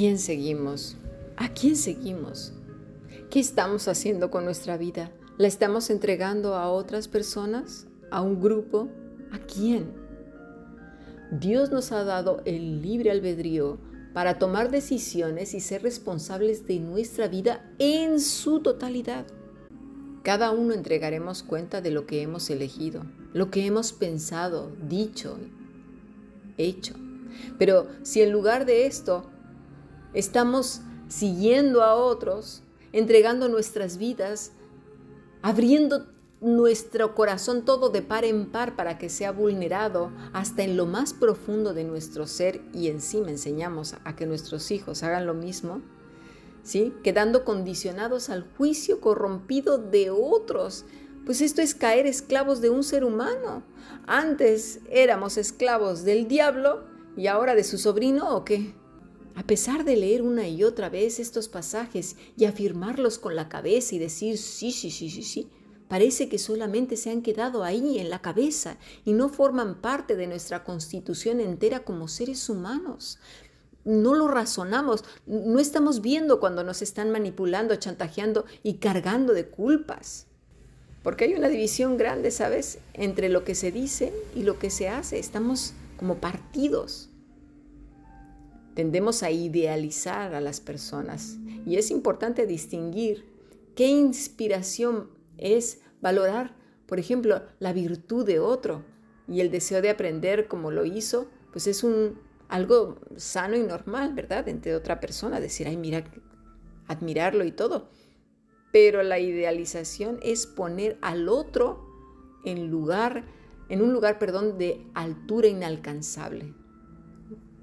[0.00, 0.96] quién seguimos?
[1.36, 2.54] ¿A quién seguimos?
[3.28, 5.10] ¿Qué estamos haciendo con nuestra vida?
[5.36, 7.86] ¿La estamos entregando a otras personas?
[8.10, 8.88] ¿A un grupo?
[9.30, 9.92] ¿A quién?
[11.32, 13.76] Dios nos ha dado el libre albedrío
[14.14, 19.26] para tomar decisiones y ser responsables de nuestra vida en su totalidad.
[20.22, 23.02] Cada uno entregaremos cuenta de lo que hemos elegido,
[23.34, 25.36] lo que hemos pensado, dicho,
[26.56, 26.94] hecho.
[27.58, 29.30] Pero si en lugar de esto
[30.14, 34.52] estamos siguiendo a otros, entregando nuestras vidas,
[35.42, 36.06] abriendo
[36.40, 41.12] nuestro corazón todo de par en par para que sea vulnerado hasta en lo más
[41.12, 45.82] profundo de nuestro ser y encima enseñamos a que nuestros hijos hagan lo mismo,
[46.62, 46.94] ¿sí?
[47.04, 50.86] Quedando condicionados al juicio corrompido de otros.
[51.26, 53.62] Pues esto es caer esclavos de un ser humano.
[54.06, 56.84] Antes éramos esclavos del diablo
[57.16, 58.74] y ahora de su sobrino o qué?
[59.34, 63.94] A pesar de leer una y otra vez estos pasajes y afirmarlos con la cabeza
[63.94, 65.48] y decir sí, sí, sí, sí, sí,
[65.88, 70.26] parece que solamente se han quedado ahí en la cabeza y no forman parte de
[70.26, 73.18] nuestra constitución entera como seres humanos.
[73.84, 80.26] No lo razonamos, no estamos viendo cuando nos están manipulando, chantajeando y cargando de culpas.
[81.02, 84.88] Porque hay una división grande, ¿sabes?, entre lo que se dice y lo que se
[84.88, 85.18] hace.
[85.18, 87.09] Estamos como partidos.
[88.80, 91.36] Tendemos a idealizar a las personas
[91.66, 93.26] y es importante distinguir
[93.76, 96.56] qué inspiración es valorar,
[96.86, 98.82] por ejemplo, la virtud de otro
[99.28, 104.14] y el deseo de aprender como lo hizo, pues es un algo sano y normal,
[104.14, 104.48] ¿verdad?
[104.48, 106.02] Entre otra persona, decir, ay, mira,
[106.86, 107.90] admirarlo y todo.
[108.72, 111.86] Pero la idealización es poner al otro
[112.46, 113.26] en lugar,
[113.68, 116.54] en un lugar, perdón, de altura inalcanzable,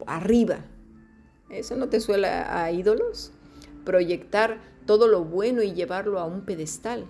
[0.06, 0.64] arriba.
[1.50, 3.32] ¿Eso no te suena a ídolos?
[3.86, 7.06] Proyectar todo lo bueno y llevarlo a un pedestal.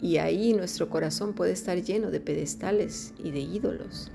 [0.00, 4.10] Y ahí nuestro corazón puede estar lleno de pedestales y de ídolos.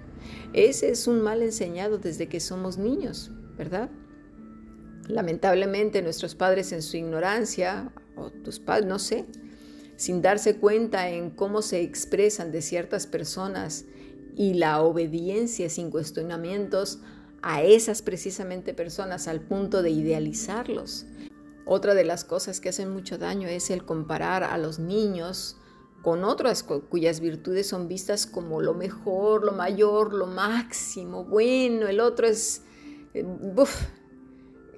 [0.54, 3.90] Ese es un mal enseñado desde que somos niños, ¿verdad?
[5.08, 9.26] Lamentablemente nuestros padres en su ignorancia, o tus padres, no sé,
[9.98, 13.86] sin darse cuenta en cómo se expresan de ciertas personas
[14.36, 17.00] y la obediencia sin cuestionamientos
[17.48, 21.06] a esas precisamente personas al punto de idealizarlos.
[21.64, 25.56] Otra de las cosas que hacen mucho daño es el comparar a los niños
[26.02, 32.00] con otras cuyas virtudes son vistas como lo mejor, lo mayor, lo máximo, bueno, el
[32.00, 32.64] otro es...
[33.14, 33.24] Eh,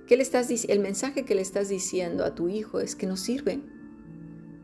[0.06, 3.16] ¿Qué le estás El mensaje que le estás diciendo a tu hijo es que no
[3.16, 3.61] sirve,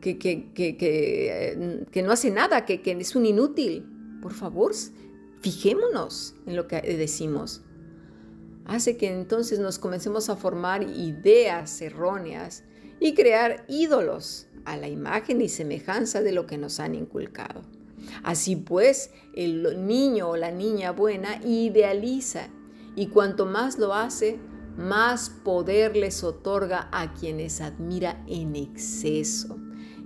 [0.02, 3.86] que, que, que, que, eh, no hace nada, que es un inútil.
[4.20, 4.72] Por favor,
[5.40, 7.63] fijémonos en lo que decimos.
[8.66, 12.64] Hace que entonces nos comencemos a formar ideas erróneas
[12.98, 17.62] y crear ídolos a la imagen y semejanza de lo que nos han inculcado.
[18.22, 22.48] Así pues, el niño o la niña buena idealiza
[22.96, 24.38] y cuanto más lo hace,
[24.76, 29.58] más poder les otorga a quienes admira en exceso.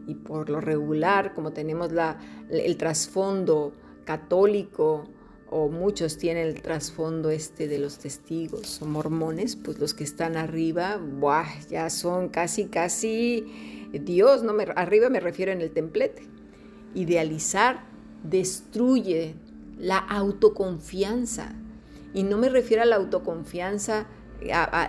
[0.06, 2.18] Y por lo regular, como tenemos la,
[2.50, 5.04] el trasfondo católico,
[5.50, 10.36] o muchos tienen el trasfondo este de los testigos o mormones, pues los que están
[10.36, 11.00] arriba,
[11.70, 16.22] ya son casi, casi Dios, no me, arriba me refiero en el templete.
[16.94, 17.84] Idealizar
[18.22, 19.34] destruye
[19.78, 21.54] la autoconfianza.
[22.12, 24.06] Y no me refiero a la autoconfianza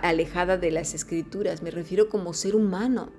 [0.02, 3.10] alejada de las escrituras, me refiero como ser humano,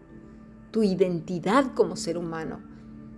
[0.72, 2.71] tu identidad como ser humano.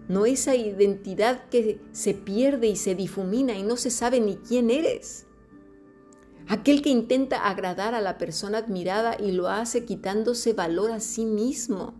[0.07, 4.69] No esa identidad que se pierde y se difumina y no se sabe ni quién
[4.69, 5.25] eres.
[6.47, 11.25] Aquel que intenta agradar a la persona admirada y lo hace quitándose valor a sí
[11.25, 11.93] mismo.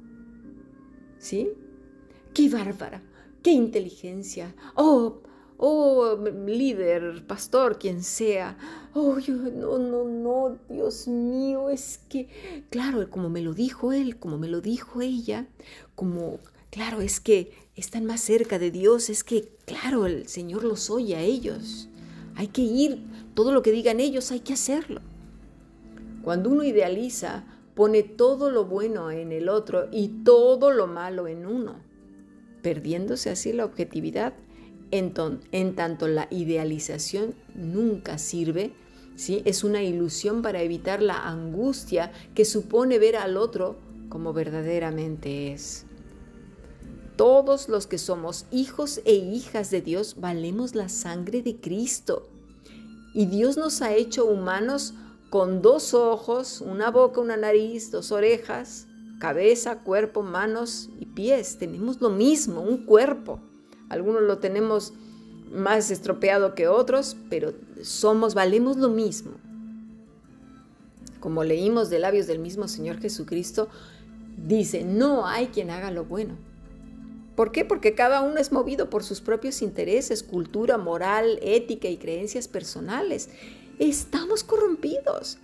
[1.24, 1.54] ¿sí?
[2.34, 3.02] ¡Qué bárbara!
[3.42, 4.54] ¡Qué inteligencia!
[4.76, 5.22] ¡Oh!
[5.58, 8.58] Oh, líder, pastor, quien sea.
[8.94, 14.18] Oh, yo, no, no, no, Dios mío, es que, claro, como me lo dijo él,
[14.18, 15.48] como me lo dijo ella,
[15.96, 16.40] como,
[16.74, 21.16] claro, es que están más cerca de Dios, es que, claro, el Señor los oye
[21.16, 21.88] a ellos.
[22.36, 23.04] Hay que ir,
[23.36, 25.00] todo lo que digan ellos hay que hacerlo.
[26.24, 27.44] Cuando uno idealiza,
[27.76, 31.76] pone todo lo bueno en el otro y todo lo malo en uno,
[32.64, 34.34] perdiéndose así la objetividad.
[34.90, 35.14] En,
[35.76, 38.72] tanto la idealización nunca sirve,
[39.16, 39.44] ¿sí?
[39.46, 43.76] es una ilusión para evitar la angustia que supone ver al otro
[44.10, 45.86] como verdaderamente es.
[47.24, 52.28] Todos los que somos hijos e hijas de Dios valemos la sangre de Cristo.
[53.14, 54.94] Y Dios nos ha hecho humanos
[55.30, 58.88] con dos ojos, una boca, una nariz, dos orejas,
[59.22, 61.58] cabeza, cuerpo, manos y pies.
[61.58, 63.40] Tenemos lo mismo, un cuerpo.
[63.88, 64.92] Algunos lo tenemos
[65.50, 67.54] más estropeado que otros, pero
[67.84, 69.32] somos, valemos lo mismo.
[71.22, 73.70] Como leímos de labios del mismo Señor Jesucristo,
[74.46, 76.36] dice, no hay quien haga lo bueno.
[77.36, 77.66] ¿Por qué?
[77.66, 83.30] Porque cada uno es movido por sus propios intereses, cultura, moral, ética y creencias personales.
[83.80, 85.40] Estamos corrompidos.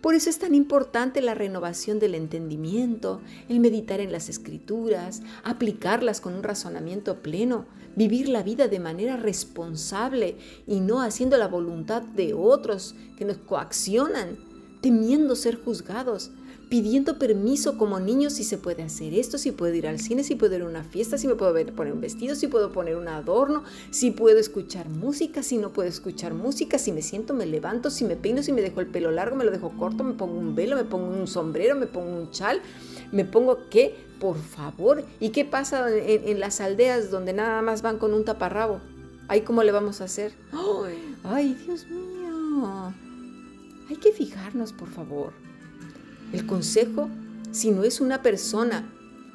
[0.00, 6.20] Por eso es tan importante la renovación del entendimiento, el meditar en las escrituras, aplicarlas
[6.20, 10.36] con un razonamiento pleno, vivir la vida de manera responsable
[10.66, 14.38] y no haciendo la voluntad de otros que nos coaccionan,
[14.80, 16.32] temiendo ser juzgados,
[16.72, 20.36] pidiendo permiso como niño si se puede hacer esto, si puedo ir al cine, si
[20.36, 23.08] puedo ir a una fiesta, si me puedo poner un vestido, si puedo poner un
[23.08, 27.90] adorno, si puedo escuchar música, si no puedo escuchar música, si me siento, me levanto,
[27.90, 30.38] si me peino, si me dejo el pelo largo, me lo dejo corto, me pongo
[30.38, 32.62] un velo, me pongo un sombrero, me pongo un chal,
[33.12, 35.04] me pongo qué, por favor.
[35.20, 38.80] ¿Y qué pasa en, las aldeas donde nada más van con un taparrabo?
[39.28, 40.32] ¿Ahí cómo le vamos a hacer?
[40.52, 42.94] ¡Ay, ay Dios mío!
[43.90, 45.51] Hay que fijarnos, por favor.
[46.32, 47.08] El consejo,
[47.50, 48.90] si no es una persona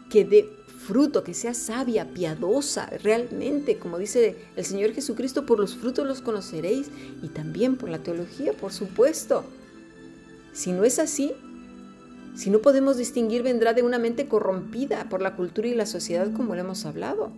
[0.10, 0.50] que dé
[0.88, 6.22] fruto, que sea sabia, piadosa, realmente, como dice el Señor Jesucristo, por los frutos los
[6.22, 6.90] conoceréis
[7.22, 9.44] y también por la teología, por supuesto.
[10.54, 11.34] Si no es así,
[12.36, 16.32] si no podemos distinguir, vendrá de una mente corrompida por la cultura y la sociedad
[16.32, 17.32] como lo hemos hablado.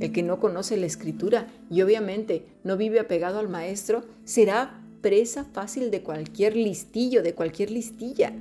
[0.00, 5.44] El que no conoce la escritura y obviamente no vive apegado al maestro, será presa
[5.44, 8.32] fácil de cualquier listillo, de cualquier listilla.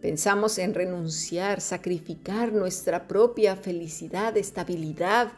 [0.00, 5.32] Pensamos en renunciar, sacrificar nuestra propia felicidad, estabilidad,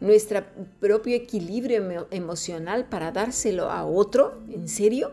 [0.00, 0.44] nuestro
[0.80, 4.42] propio equilibrio emocional para dárselo a otro.
[4.50, 5.12] ¿En serio?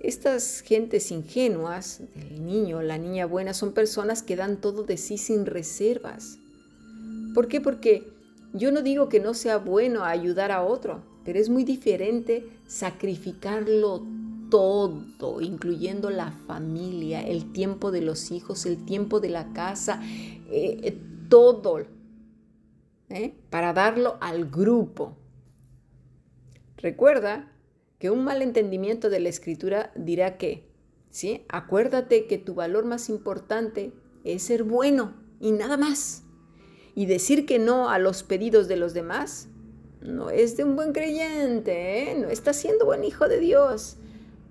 [0.00, 5.18] Estas gentes ingenuas, el niño, la niña buena, son personas que dan todo de sí
[5.18, 6.38] sin reservas.
[7.34, 7.60] ¿Por qué?
[7.60, 8.12] Porque
[8.52, 14.06] yo no digo que no sea bueno ayudar a otro, pero es muy diferente sacrificarlo
[14.50, 20.80] todo, incluyendo la familia, el tiempo de los hijos, el tiempo de la casa, eh,
[20.82, 20.98] eh,
[21.28, 21.86] todo,
[23.10, 23.34] ¿eh?
[23.50, 25.16] para darlo al grupo.
[26.76, 27.52] Recuerda
[27.98, 30.68] que un mal entendimiento de la escritura dirá que,
[31.10, 31.44] ¿sí?
[31.48, 33.92] Acuérdate que tu valor más importante
[34.24, 36.22] es ser bueno y nada más.
[36.94, 39.48] Y decir que no a los pedidos de los demás
[40.00, 43.98] no es de un buen creyente, no está siendo buen hijo de Dios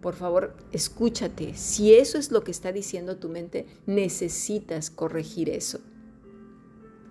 [0.02, 1.56] por favor, escúchate.
[1.56, 5.80] Si eso es lo que está diciendo tu mente, necesitas corregir eso.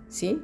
[0.09, 0.41] ¿Sí?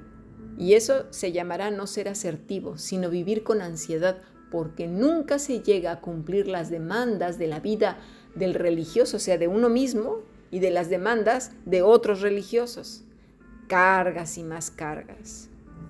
[0.59, 4.19] Y eso se llamará no ser asertivo, sino vivir con ansiedad,
[4.51, 7.99] porque nunca se llega a cumplir las demandas de la vida
[8.35, 10.19] del religioso, o sea, de uno mismo,
[10.51, 13.05] y de las demandas de otros religiosos.
[13.69, 15.49] Cargas y más cargas.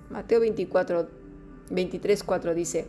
[0.09, 1.09] Mateo 24,
[1.69, 2.87] 23, 4 dice,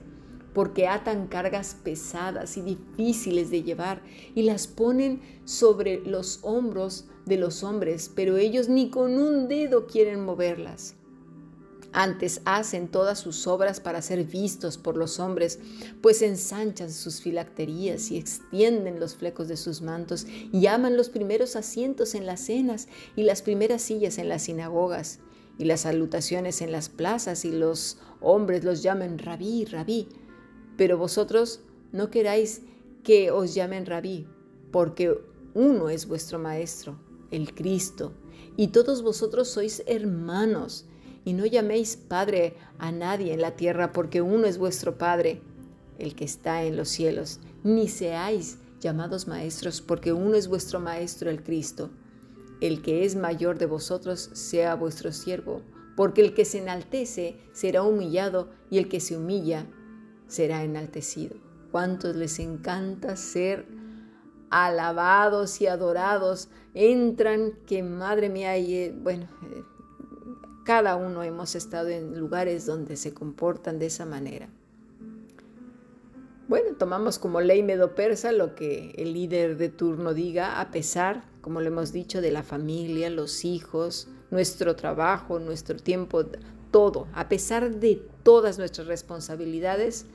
[0.55, 4.03] porque atan cargas pesadas y difíciles de llevar
[4.35, 9.87] y las ponen sobre los hombros de los hombres, pero ellos ni con un dedo
[9.87, 10.95] quieren moverlas.
[11.93, 15.61] Antes hacen todas sus obras para ser vistos por los hombres,
[16.01, 21.55] pues ensanchan sus filacterías y extienden los flecos de sus mantos y aman los primeros
[21.55, 25.21] asientos en las cenas y las primeras sillas en las sinagogas
[25.57, 30.09] y las salutaciones en las plazas y los hombres los llaman rabí, rabí
[30.77, 31.61] pero vosotros
[31.93, 32.63] no queráis
[33.03, 34.27] que os llamen rabí,
[34.71, 35.17] porque
[35.55, 36.99] uno es vuestro Maestro,
[37.31, 38.13] el Cristo,
[38.57, 40.87] y todos vosotros sois hermanos,
[41.25, 45.41] y no llaméis Padre a nadie en la tierra, porque uno es vuestro Padre,
[45.99, 51.31] el que está en los cielos, ni seáis llamados maestros, porque uno es vuestro Maestro,
[51.31, 51.91] el Cristo.
[52.61, 55.63] El que es mayor de vosotros sea vuestro siervo,
[55.97, 59.67] porque el que se enaltece será humillado, y el que se humilla
[60.27, 61.37] será enaltecido.
[61.71, 63.67] ¿Cuántos les encanta ser
[64.51, 66.49] alabados y adorados?
[66.75, 69.63] Entran que, madre mía, y, eh, bueno, eh,
[70.65, 74.49] cada uno hemos estado en lugares donde se comportan de esa manera.
[76.47, 81.61] Bueno, tomamos como ley medo-persa lo que el líder de turno diga, a pesar, como
[81.61, 86.25] lo hemos dicho, de la familia, los hijos, nuestro trabajo, nuestro tiempo,
[86.71, 90.07] todo, a pesar de todas nuestras responsabilidades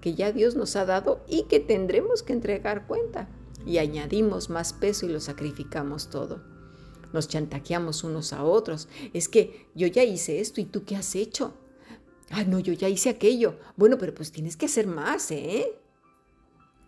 [0.00, 3.28] que ya Dios nos ha dado y que tendremos que entregar cuenta.
[3.66, 6.40] Y añadimos más peso y lo sacrificamos todo.
[7.12, 8.88] Nos chantajeamos unos a otros.
[9.12, 11.54] Es que yo ya hice esto y tú qué has hecho.
[12.30, 13.56] Ah, no, yo ya hice aquello.
[13.76, 15.78] Bueno, pero pues tienes que hacer más, ¿eh?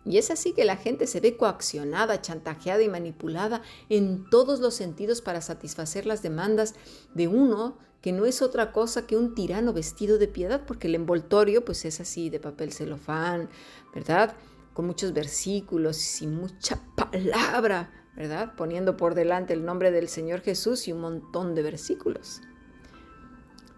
[0.03, 4.73] Y es así que la gente se ve coaccionada, chantajeada y manipulada en todos los
[4.73, 6.73] sentidos para satisfacer las demandas
[7.13, 10.95] de uno que no es otra cosa que un tirano vestido de piedad, porque el
[10.95, 13.49] envoltorio pues es así de papel celofán,
[13.93, 14.35] ¿verdad?
[14.73, 18.53] Con muchos versículos y mucha palabra, ¿verdad?
[18.55, 22.41] Poniendo por delante el nombre del Señor Jesús y un montón de versículos.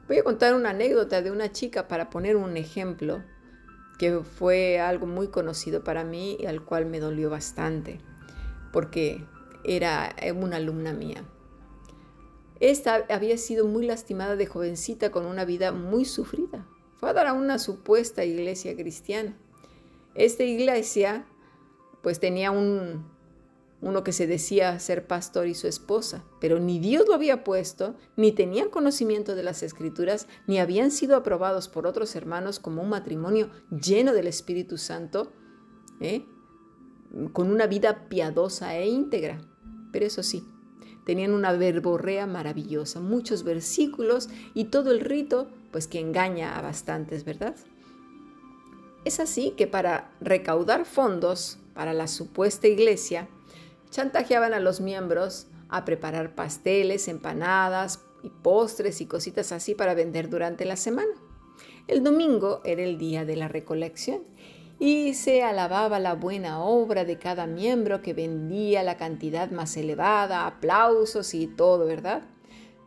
[0.08, 3.24] Voy a contar una anécdota de una chica para poner un ejemplo
[3.98, 8.00] que fue algo muy conocido para mí y al cual me dolió bastante,
[8.72, 9.26] porque
[9.64, 11.24] era una alumna mía.
[12.64, 16.66] Esta había sido muy lastimada de jovencita con una vida muy sufrida.
[16.96, 19.38] Fue a dar a una supuesta iglesia cristiana.
[20.16, 21.26] Esta iglesia
[22.02, 23.06] pues tenía un,
[23.82, 27.96] uno que se decía ser pastor y su esposa, pero ni Dios lo había puesto,
[28.16, 32.88] ni tenían conocimiento de las escrituras, ni habían sido aprobados por otros hermanos como un
[32.88, 35.34] matrimonio lleno del Espíritu Santo,
[36.00, 36.26] ¿eh?
[37.34, 39.42] con una vida piadosa e íntegra.
[39.92, 40.46] Pero eso sí,
[41.06, 47.26] tenían una verborrea maravillosa, muchos versículos y todo el rito, pues que engaña a bastantes,
[47.26, 47.56] ¿verdad?
[49.06, 53.28] Es así que para recaudar fondos para la supuesta iglesia,
[53.90, 60.30] chantajeaban a los miembros a preparar pasteles, empanadas y postres y cositas así para vender
[60.30, 61.12] durante la semana.
[61.88, 64.24] El domingo era el día de la recolección
[64.80, 70.48] y se alababa la buena obra de cada miembro que vendía la cantidad más elevada,
[70.48, 72.24] aplausos y todo, ¿verdad?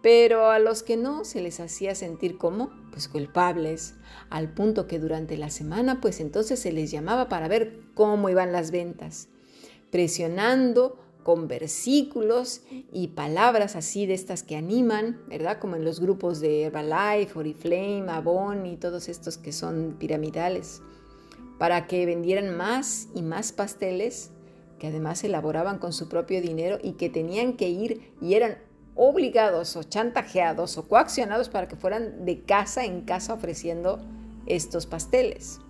[0.03, 3.95] Pero a los que no se les hacía sentir como, pues culpables,
[4.31, 8.53] al punto que durante la semana, pues entonces se les llamaba para ver cómo iban
[8.53, 9.29] las ventas
[9.91, 12.61] presionando con versículos
[12.93, 15.59] y palabras así de estas que animan, ¿verdad?
[15.59, 20.83] Como en los grupos de Herbalife, Oriflame, Avon y todos estos que son piramidales,
[21.59, 24.31] para que vendieran más y más pasteles
[24.79, 28.59] que además elaboraban con su propio dinero y que tenían que ir y eran
[28.95, 34.01] obligados o chantajeados o coaccionados para que fueran de casa en casa ofreciendo
[34.47, 35.61] estos pasteles.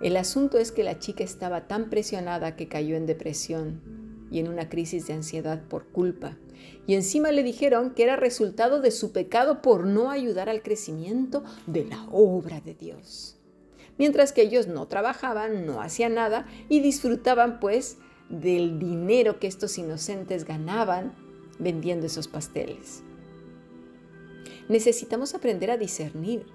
[0.00, 3.80] El asunto es que la chica estaba tan presionada que cayó en depresión
[4.30, 6.36] y en una crisis de ansiedad por culpa.
[6.86, 11.44] Y encima le dijeron que era resultado de su pecado por no ayudar al crecimiento
[11.66, 13.41] de la obra de Dios.
[13.98, 19.76] Mientras que ellos no trabajaban, no hacían nada y disfrutaban pues del dinero que estos
[19.78, 21.14] inocentes ganaban
[21.58, 23.02] vendiendo esos pasteles.
[24.68, 26.46] Necesitamos aprender a discernir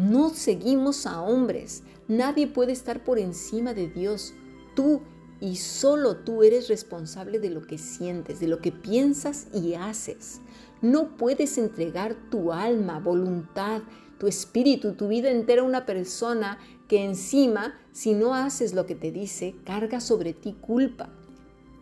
[0.00, 1.82] no seguimos a hombres.
[2.08, 4.32] Nadie puede estar por encima de Dios.
[4.74, 5.02] Tú
[5.40, 10.40] y solo tú eres responsable de lo que sientes, de lo que piensas y haces.
[10.80, 13.82] No puedes entregar tu alma, voluntad,
[14.20, 16.58] tu espíritu, tu vida entera una persona
[16.88, 21.08] que encima, si no haces lo que te dice, carga sobre ti culpa.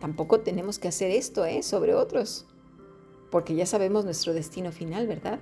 [0.00, 1.64] Tampoco tenemos que hacer esto ¿eh?
[1.64, 2.47] sobre otros,
[3.33, 5.40] porque ya sabemos nuestro destino final, ¿verdad?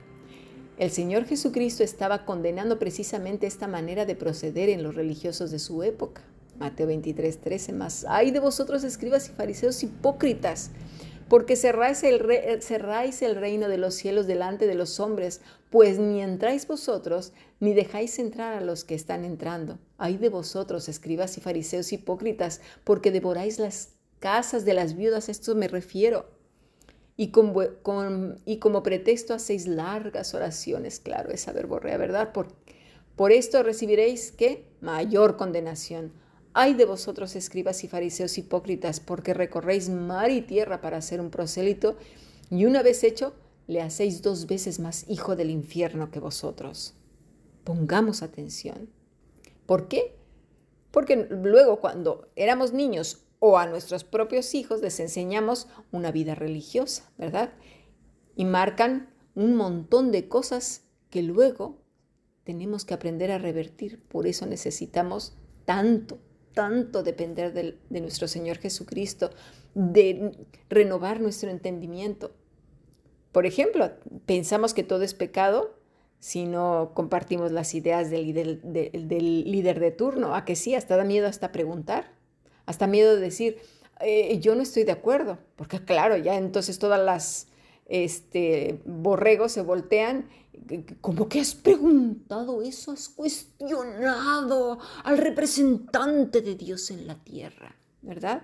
[0.78, 5.82] El Señor Jesucristo estaba condenando precisamente esta manera de proceder en los religiosos de su
[5.82, 6.22] época.
[6.58, 8.06] Mateo 23, 13 más.
[8.08, 10.70] Ay de vosotros escribas y fariseos hipócritas,
[11.28, 15.40] porque cerráis el, cerráis el reino de los cielos delante de los hombres,
[15.70, 19.78] pues ni entráis vosotros, ni dejáis entrar a los que están entrando.
[19.98, 23.90] Ay de vosotros, escribas y fariseos hipócritas, porque devoráis las
[24.20, 26.36] casas de las viudas, esto me refiero
[27.16, 27.32] y,
[28.44, 32.32] y como pretexto hacéis largas oraciones, claro, esa verborrea, ¿verdad?
[32.32, 32.48] Por,
[33.16, 34.66] por esto recibiréis, ¿qué?
[34.80, 36.12] Mayor condenación.
[36.58, 41.28] Ay de vosotros, escribas y fariseos hipócritas, porque recorréis mar y tierra para hacer un
[41.28, 41.98] prosélito,
[42.48, 43.34] y una vez hecho,
[43.66, 46.94] le hacéis dos veces más hijo del infierno que vosotros.
[47.62, 48.88] Pongamos atención.
[49.66, 50.16] ¿Por qué?
[50.92, 57.12] Porque luego cuando éramos niños o a nuestros propios hijos les enseñamos una vida religiosa,
[57.18, 57.52] ¿verdad?
[58.34, 61.76] Y marcan un montón de cosas que luego
[62.44, 64.02] tenemos que aprender a revertir.
[64.08, 65.36] Por eso necesitamos
[65.66, 66.18] tanto,
[66.56, 69.30] tanto depender de, nuestro Señor Jesucristo,
[69.74, 70.32] de
[70.70, 72.32] renovar nuestro entendimiento.
[73.30, 73.92] Por ejemplo,
[74.24, 75.76] pensamos que todo es pecado
[76.18, 80.34] si no compartimos las ideas del, del líder de turno.
[80.34, 80.74] ¿A que sí?
[80.74, 82.16] Hasta da miedo hasta preguntar
[82.66, 83.58] hasta miedo de decir,
[84.00, 87.46] eh, yo no estoy de acuerdo, porque claro, ya entonces todas las
[87.86, 90.28] este, borregos se voltean,
[91.00, 98.42] como que has preguntado eso, has cuestionado al representante de Dios en la tierra, ¿verdad?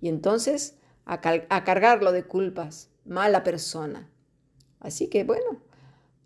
[0.00, 4.10] Y entonces a, a cargarlo de culpas, mala persona.
[4.80, 5.62] Así que bueno,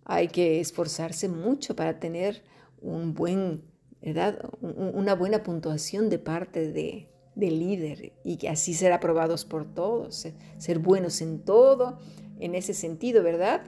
[0.05, 2.43] hay que esforzarse mucho para tener
[2.81, 3.71] un buen
[4.03, 4.39] ¿verdad?
[4.61, 10.27] Una buena puntuación de parte de, del líder y que así ser aprobados por todos,
[10.59, 11.99] ser buenos en todo,
[12.41, 13.63] en ese sentido, ¿verdad?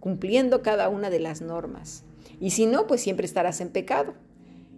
[0.00, 2.04] Cumpliendo cada una de las normas.
[2.40, 4.14] Y si no, pues siempre estarás en pecado.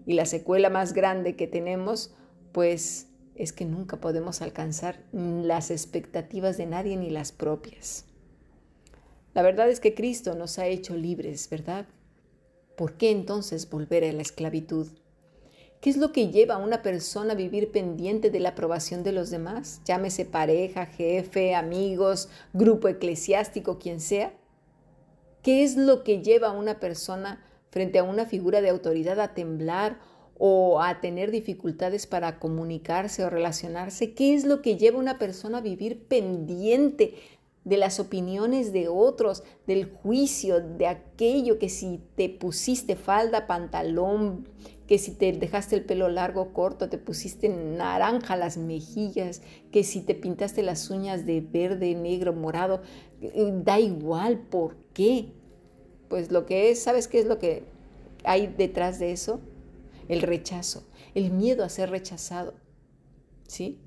[0.07, 2.14] Y la secuela más grande que tenemos,
[2.52, 8.07] pues es que nunca podemos alcanzar las expectativas de nadie ni las propias.
[9.35, 11.87] La verdad es que Cristo nos ha hecho libres, ¿verdad?
[12.76, 14.88] ¿Por qué entonces volver a la esclavitud?
[15.80, 19.12] ¿Qué es lo que lleva a una persona a vivir pendiente de la aprobación de
[19.12, 19.80] los demás?
[19.87, 24.34] Llámese pareja, jefe, amigos, grupo eclesiástico, quien sea.
[25.42, 29.32] ¿Qué es lo que lleva a una persona frente a una figura de autoridad a
[29.32, 29.99] temblar
[30.37, 34.12] o a tener dificultades para comunicarse o relacionarse?
[34.12, 37.14] ¿Qué es lo que lleva a una persona a vivir pendiente
[37.64, 44.46] de las opiniones de otros, del juicio, de aquello que si te pusiste falda, pantalón,
[44.90, 50.00] que si te dejaste el pelo largo, corto, te pusiste naranja las mejillas, que si
[50.00, 52.82] te pintaste las uñas de verde, negro, morado,
[53.23, 55.32] eh, da igual, ¿por qué?
[56.09, 57.62] Pues lo que es, ¿sabes qué es lo que
[58.25, 59.40] hay detrás de eso?
[60.09, 60.82] El rechazo,
[61.14, 62.54] el miedo a ser rechazado,
[63.47, 63.78] ¿sí?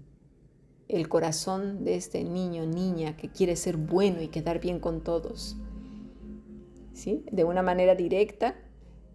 [0.87, 5.57] El corazón de este niño, niña que quiere ser bueno y quedar bien con todos,
[6.93, 7.25] ¿sí?
[7.29, 8.55] De una manera directa,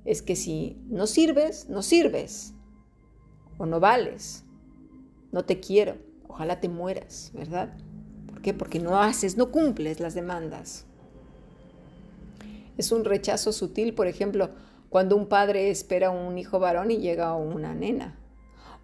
[0.09, 2.55] es que si no sirves, no sirves.
[3.59, 4.43] O no vales.
[5.33, 5.97] No te quiero.
[6.27, 7.77] Ojalá te mueras, ¿verdad?
[8.27, 8.55] ¿Por qué?
[8.55, 10.87] Porque no haces, no cumples las demandas.
[12.79, 14.51] Es un rechazo sutil, por ejemplo,
[14.89, 18.19] cuando un padre espera un hijo varón y llega una nena.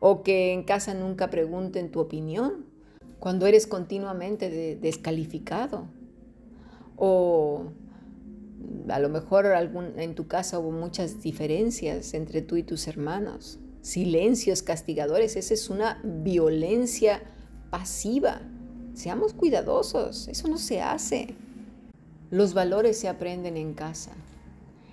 [0.01, 2.67] O que en casa nunca pregunten tu opinión.
[3.19, 5.87] Cuando eres continuamente descalificado.
[6.97, 7.73] O
[8.89, 14.63] a lo mejor en tu casa hubo muchas diferencias entre tú y tus hermanos, silencios
[14.63, 17.23] castigadores, esa es una violencia
[17.71, 18.41] pasiva.
[18.95, 21.35] Seamos cuidadosos, eso no se hace.
[22.31, 24.13] Los valores se aprenden en casa.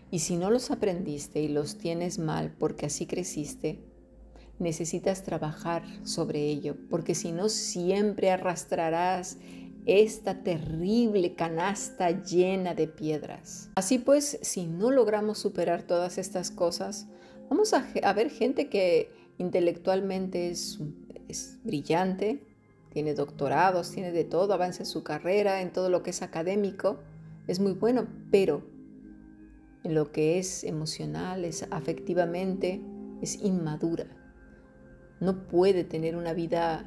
[0.09, 3.79] Y si no los aprendiste y los tienes mal porque así creciste,
[4.59, 9.37] necesitas trabajar sobre ello, porque si no siempre arrastrarás
[9.85, 13.69] esta terrible canasta llena de piedras.
[13.75, 17.07] Así pues, si no logramos superar todas estas cosas,
[17.49, 20.79] vamos a, ver gente que intelectualmente es,
[21.27, 22.43] es brillante,
[22.91, 26.99] tiene doctorados, tiene de todo, avanza en su carrera, en todo lo que es académico,
[27.47, 28.63] es muy bueno, pero
[29.83, 32.81] en lo que es emocional, es afectivamente,
[33.21, 34.05] es inmadura.
[35.19, 36.85] No puede tener una vida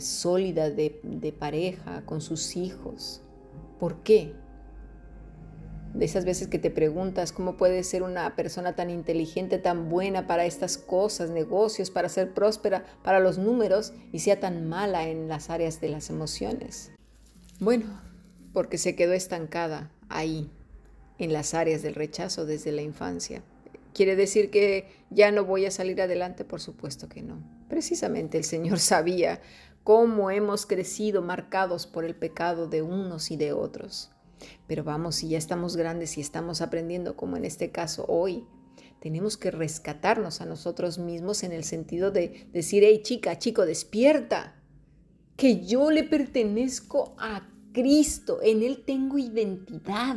[0.00, 3.20] sólida de, pareja, con sus hijos.
[3.78, 4.34] ¿Por qué?
[5.94, 10.26] De esas veces que te preguntas cómo puede ser una persona tan inteligente, tan buena
[10.26, 15.28] para estas cosas, negocios, para ser próspera, para los números y sea tan mala en
[15.28, 16.92] las áreas de las emociones.
[17.60, 18.00] Bueno,
[18.52, 20.50] porque se quedó estancada ahí,
[21.18, 23.42] en las áreas del rechazo desde la infancia.
[23.94, 26.44] ¿Quiere decir que ya no voy a salir adelante?
[26.44, 27.42] Por supuesto que no.
[27.68, 29.40] Precisamente el Señor sabía
[29.84, 34.10] cómo hemos crecido marcados por el pecado de unos y de otros.
[34.66, 38.46] Pero vamos, si ya estamos grandes y estamos aprendiendo, como en este caso hoy,
[39.00, 44.62] tenemos que rescatarnos a nosotros mismos en el sentido de decir, hey chica, chico, despierta,
[45.36, 50.16] que yo le pertenezco a Cristo, en Él tengo identidad.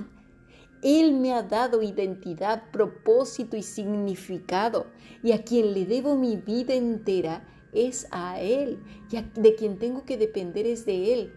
[0.84, 4.88] Él me ha dado identidad, propósito y significado,
[5.24, 8.80] y a quien le debo mi vida entera es a Él
[9.12, 11.34] y de quien tengo que depender es de Él.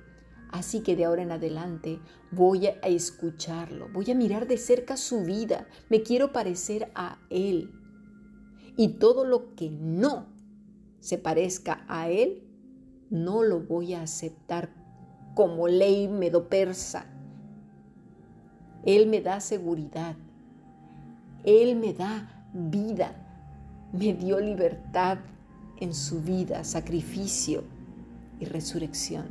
[0.50, 5.22] Así que de ahora en adelante voy a escucharlo, voy a mirar de cerca su
[5.22, 7.70] vida, me quiero parecer a Él.
[8.76, 10.26] Y todo lo que no
[11.00, 12.44] se parezca a Él,
[13.10, 14.70] no lo voy a aceptar
[15.34, 17.06] como ley medopersa.
[18.84, 20.16] Él me da seguridad,
[21.44, 23.12] Él me da vida,
[23.92, 25.18] me dio libertad,
[25.80, 27.64] en su vida, sacrificio
[28.40, 29.26] y resurrección.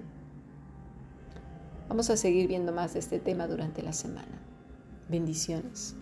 [1.89, 4.41] Vamos a seguir viendo más de este tema durante la semana.
[5.09, 5.95] Bendiciones.